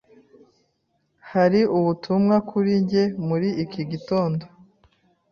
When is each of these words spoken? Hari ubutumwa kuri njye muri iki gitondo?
Hari 1.31 1.61
ubutumwa 1.77 2.35
kuri 2.49 2.71
njye 2.83 3.03
muri 3.27 3.49
iki 3.63 3.81
gitondo? 3.91 4.43